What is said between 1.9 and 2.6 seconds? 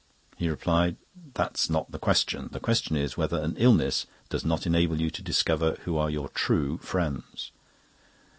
the question. The